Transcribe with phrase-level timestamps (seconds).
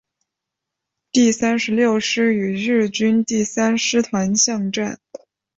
[1.11, 4.99] 第三十六师与日军第三师团巷战。